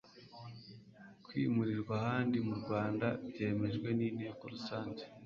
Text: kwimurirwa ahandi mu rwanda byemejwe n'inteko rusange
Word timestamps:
kwimurirwa 1.25 1.93
ahandi 2.01 2.37
mu 2.47 2.53
rwanda 2.61 3.07
byemejwe 3.29 3.87
n'inteko 3.97 4.41
rusange 4.53 5.03